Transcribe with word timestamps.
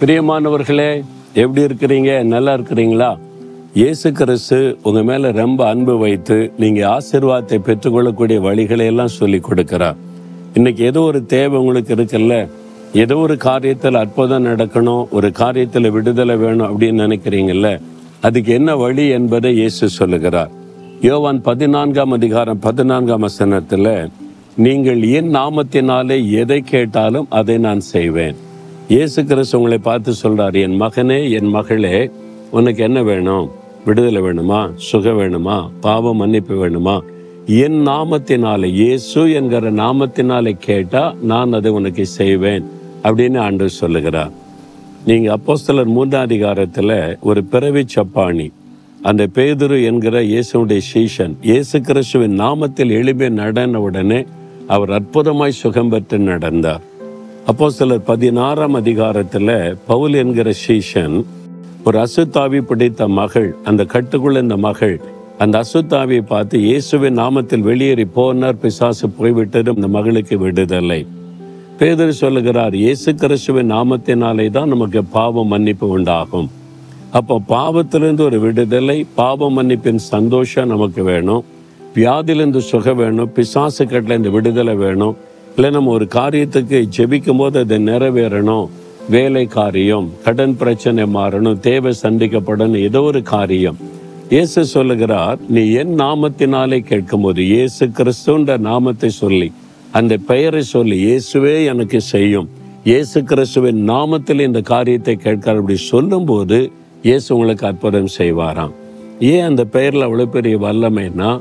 பிரியமானவர்களே 0.00 0.90
எப்படி 1.34 1.62
இருக்கிறீங்க? 1.62 2.24
நல்லா 2.24 2.52
இருக்கிறீங்களா? 2.54 3.18
இயேசு 3.74 4.12
கிறிஸ்து 4.12 4.78
உங்கள் 4.82 5.02
மேலே 5.02 5.30
ரொம்ப 5.30 5.68
அன்பு 5.68 5.98
வைத்து 5.98 6.52
நீங்கள் 6.56 6.90
ஆசீர்வாதத்தை 6.90 7.58
பெற்றுக்கொள்ளக்கூடிய 7.58 8.40
வழிகளை 8.40 8.84
எல்லாம் 8.84 9.16
சொல்லி 9.16 9.40
கொடுக்கிறார். 9.48 9.96
இன்னைக்கு 10.54 10.84
ஏதோ 10.84 11.00
ஒரு 11.00 11.26
தேவை 11.26 11.58
உங்களுக்கு 11.58 11.94
இருக்குல்ல? 11.94 12.48
ஏதோ 12.92 13.16
ஒரு 13.16 13.34
காரியத்தில் 13.34 14.00
அற்புதம் 14.04 14.46
நடக்கணும் 14.46 15.04
ஒரு 15.10 15.32
காரியத்தில் 15.42 15.90
விடுதலை 15.90 16.36
வேணும் 16.36 16.68
அப்படின்னு 16.70 17.04
நினைக்கிறீங்கல்ல? 17.06 17.80
அதுக்கு 18.20 18.52
என்ன 18.52 18.76
வழி 18.76 19.08
என்பதை 19.08 19.56
இயேசு 19.56 19.88
சொல்லுகிறார். 19.88 20.50
யோவான் 21.00 21.42
பதினான்காம் 21.42 22.10
அதிகாரம் 22.10 22.58
பதினான்காம் 22.58 23.20
வசனத்தில் 23.20 24.10
நீங்கள் 24.54 25.02
என் 25.02 25.34
நாமத்தினாலே 25.34 26.30
எதை 26.30 26.60
கேட்டாலும் 26.60 27.26
அதை 27.30 27.58
நான் 27.58 27.80
செய்வேன். 27.80 28.38
இயேசு 28.88 29.24
கிறிஸ்து 29.24 29.56
உங்களை 29.58 29.78
பார்த்து 29.78 30.12
சொல்றார் 30.22 30.56
என் 30.60 30.80
மகனே 30.82 31.30
என் 31.30 31.48
மகளே 31.48 32.10
உனக்கு 32.50 32.82
என்ன 32.82 33.02
வேணும்? 33.02 33.50
விடுதலை 33.86 34.20
வேணுமா? 34.22 34.70
சுகம் 34.74 35.18
வேணுமா? 35.20 35.70
பாவம் 35.80 36.16
மன்னிப்பு 36.16 36.54
வேணுமா? 36.54 37.00
என் 37.46 37.86
நாமத்தினாலே 37.88 38.64
இயேசு 38.64 39.32
என்கிற 39.32 39.72
நாமத்தினாலே 39.72 40.52
கேட்டா 40.58 41.14
நான் 41.22 41.52
அதை 41.52 41.70
உனக்கு 41.70 42.06
செய்வேன் 42.06 42.64
அப்படின்னு 43.02 43.38
ஆண்டு 43.38 43.68
சொல்லுகிறார். 43.68 44.32
நீங்க 45.04 45.36
அப்போஸ்தலர் 45.36 45.94
மூன்றாம் 45.96 46.26
அதிகாரத்துல 46.26 47.16
ஒரு 47.20 47.44
பிறவி 47.44 47.84
சப்பாணி 47.94 48.50
அந்த 49.02 49.28
பேதுரு 49.34 49.84
என்கிற 49.84 50.22
இயேசுடைய 50.22 50.80
சீஷன் 50.92 51.34
இயேசு 51.42 51.80
கிறிஸ்துவின் 51.80 52.40
நாமத்தில் 52.40 52.90
எளிமை 52.90 53.28
நடன 53.28 53.80
உடனே 53.80 54.24
அவர் 54.66 54.90
அற்புதமாய் 54.90 55.60
சுகம் 55.62 55.88
பெற்று 55.88 56.18
நடந்தார். 56.18 56.82
அப்போ 57.46 57.70
சிலர் 57.70 58.02
பதினாறாம் 58.02 58.74
அதிகாரத்தில் 58.74 59.76
பவுல் 59.86 60.14
என்கிற 60.14 60.52
சீஷன் 60.66 61.24
ஒரு 61.84 61.98
அசுத்தாவி 61.98 62.60
பிடித்த 62.60 63.08
மகள் 63.08 63.54
அந்த 63.64 63.86
கட்டுக்குள்ள 63.92 64.40
இந்த 64.42 64.56
மகள் 64.56 65.00
அந்த 65.38 65.62
அசுத்தாவியை 65.64 66.20
பார்த்து 66.20 66.60
இயேசுவின் 66.60 67.18
நாமத்தில் 67.18 67.60
வெளியேறி 67.60 68.06
போனார் 68.16 68.52
பிசாசு 68.52 69.08
போய்விட்டது 69.08 69.70
அந்த 69.74 69.88
மகளுக்கு 69.88 70.38
விடுதலை. 70.38 71.06
பேதர் 71.78 72.12
சொல்லுகிறார் 72.12 72.74
இயேசு 72.74 73.14
கிறிஸ்துவின் 73.14 73.72
நாமத்தினாலே 73.72 74.50
தான் 74.50 74.68
நமக்கு 74.68 75.04
பாவம் 75.04 75.46
மன்னிப்பு 75.46 75.88
உண்டாகும். 75.88 76.50
அப்போ 77.10 77.40
பாவத்திலிருந்து 77.48 78.20
ஒரு 78.20 78.40
விடுதலை 78.40 79.06
பாவ 79.14 79.50
மன்னிப்பின் 79.50 79.96
சந்தோஷம் 79.96 80.68
நமக்கு 80.68 81.02
வேணும். 81.02 81.44
வியாதியிலிருந்து 81.94 82.58
சுகம் 82.58 82.96
வேணும். 82.96 83.32
பிசாசு 83.32 83.84
கட்டிலேருந்து 83.84 84.30
விடுதலை 84.30 84.74
வேணும். 84.74 85.16
இல்லை 85.58 85.70
நம்ம 85.74 85.92
ஒரு 85.98 86.06
காரியத்துக்கு 86.16 86.78
ஜெபிக்கும் 86.96 87.40
போது 87.40 87.56
அதை 87.64 87.76
நிறைவேறணும். 87.86 88.66
வேலை 89.14 89.42
காரியம் 89.54 90.06
கடன் 90.24 90.54
பிரச்சனை 90.60 91.04
மாறணும் 91.16 91.56
தேவை 91.64 91.92
சந்திக்கப்படணும் 92.02 92.84
ஏதோ 92.88 93.00
ஒரு 93.08 93.20
காரியம். 93.32 93.78
இயேசு 94.34 94.62
சொல்லுகிறார் 94.74 95.40
நீ 95.56 95.62
என் 95.80 95.92
நாமத்தினாலே 96.02 96.78
கேட்கும்போது 96.90 97.40
இயேசு 97.54 97.86
கிறிஸ்துன்ற 97.98 98.58
நாமத்தை 98.68 99.10
சொல்லி 99.18 99.48
அந்த 100.00 100.16
பெயரை 100.30 100.62
சொல்லி 100.74 100.98
இயேசுவே 101.08 101.56
எனக்கு 101.72 102.00
செய்யும். 102.12 102.48
இயேசு 102.90 103.18
கிறிஸ்துவின் 103.32 103.82
நாமத்தில் 103.92 104.46
இந்த 104.48 104.62
காரியத்தை 104.72 105.16
கேட்கிறார். 105.26 105.60
அப்படி 105.62 105.78
சொல்லும்போது 105.92 106.60
இயேசு 107.08 107.28
உங்களுக்கு 107.36 107.70
அற்புதம் 107.72 108.10
செய்வாராம். 108.20 108.74
ஏன் 109.32 109.46
அந்த 109.50 109.64
பெயரில் 109.76 110.08
அவ்வளோ 110.08 110.28
பெரிய 110.38 110.56
வல்லமைன்னா 110.66 111.32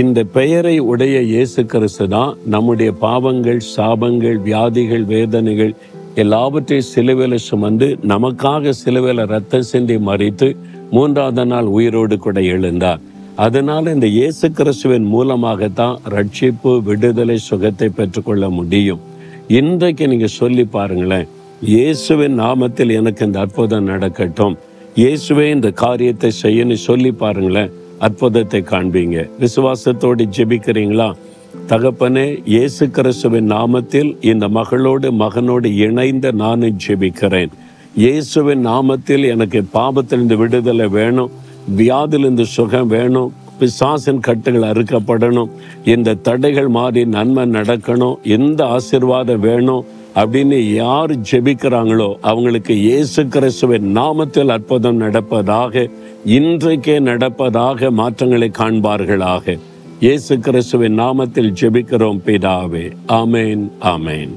இந்த 0.00 0.20
பெயரை 0.34 0.74
உடைய 0.90 1.16
இயேசு 1.30 1.60
கிறிஸ்து 1.72 2.04
தான் 2.12 2.30
நம்முடைய 2.52 2.90
பாவங்கள் 3.02 3.58
சாபங்கள் 3.72 4.38
வியாதிகள் 4.46 5.04
வேதனைகள் 5.10 5.72
எல்லாவற்றையும் 6.22 6.86
சிலுவையில் 6.92 7.42
சுமந்து 7.46 7.88
நமக்காக 8.12 8.72
சிலுவையில் 8.78 9.22
ரத்தம் 9.32 9.66
சிந்தி 9.70 9.96
மறித்து 10.06 10.48
மூன்றாவது 10.94 11.44
நாள் 11.50 11.68
உயிரோடு 11.76 12.16
கூட 12.26 12.38
எழுந்தார். 12.54 13.02
அதனால் 13.46 13.92
இந்த 13.94 14.08
இயேசு 14.18 14.48
கிறிஸ்துவின் 14.60 15.06
மூலமாகத்தான் 15.14 15.98
ரட்சிப்பு 16.14 16.72
விடுதலை 16.88 17.38
சுகத்தை 17.48 17.90
பெற்றுக்கொள்ள 17.98 18.50
முடியும். 18.58 19.04
இன்றைக்கு 19.60 20.06
நீங்கள் 20.14 20.36
சொல்லி 20.40 20.66
பாருங்களேன் 20.78 21.28
இயேசுவின் 21.74 22.36
நாமத்தில் 22.44 22.96
எனக்கு 23.00 23.24
இந்த 23.28 23.40
அற்புதம் 23.44 23.90
நடக்கட்டும். 23.92 24.56
இயேசுவே 25.02 25.46
இந்த 25.56 25.68
காரியத்தை 25.84 26.32
செய்யணும் 26.42 26.84
சொல்லி 26.88 27.12
பாருங்களேன். 27.24 27.72
அற்புதத்தை 27.98 28.60
காண்பீங்க. 28.60 29.30
விசுவாசத்தோடு 29.40 30.28
ஜெபிக்கிறீங்களா? 30.36 31.12
தகப்பனே 31.68 32.42
இயேசு 32.44 32.90
கிறிஸ்துவின் 32.90 33.50
நாமத்தில் 33.50 34.24
இந்த 34.24 34.48
மகளோடு 34.48 35.10
மகனோடு 35.10 35.64
இணைந்த 35.64 36.30
நானும் 36.30 36.76
ஜெபிக்கிறேன். 36.86 37.50
இயேசுவின் 37.96 38.66
நாமத்தில் 38.66 39.28
எனக்கு 39.28 39.64
பாபத்திலிருந்து 39.74 40.34
விடுதலை 40.34 40.86
வேணும். 40.86 41.30
வியாதிலிருந்து 41.76 42.42
சுகம் 42.42 42.86
வேணும். 42.86 43.32
பிசாசின் 43.58 44.20
கட்டுகள் 44.20 44.70
அறுக்கப்படணும். 44.70 45.50
இந்த 45.84 46.14
தடைகள் 46.14 46.68
மாறி 46.68 47.04
நன்மை 47.04 47.50
நடக்கணும். 47.50 48.22
எந்த 48.22 48.64
ஆசிர்வாதம் 48.64 49.38
வேணும். 49.38 49.84
அப்படின்னு 50.14 50.74
யார் 50.74 51.12
ஜெபிக்கிறாங்களோ 51.30 52.16
அவங்களுக்கு 52.20 52.74
இயேசு 52.76 53.26
கிறிஸ்துவின் 53.26 53.96
நாமத்தில் 53.96 54.48
அற்புதம் 54.48 55.00
நடப்பதாக 55.00 55.90
இன்றைக்கே 56.26 56.96
நடப்பதாக 57.00 57.90
மாற்றங்களை 57.90 58.50
காண்பார்களாக. 58.58 59.58
இயேசு 60.00 60.38
கிறிஸ்துவின் 60.38 60.98
நாமத்தில் 60.98 61.52
ஜெபிக்கிறோம் 61.60 62.20
பிதாவே. 62.26 62.92
ஆமேன் 63.08 63.64
ஆமேன். 63.80 64.32